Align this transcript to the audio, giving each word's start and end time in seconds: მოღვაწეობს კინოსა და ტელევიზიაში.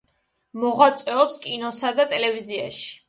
მოღვაწეობს 0.61 1.37
კინოსა 1.43 1.93
და 2.01 2.07
ტელევიზიაში. 2.15 2.91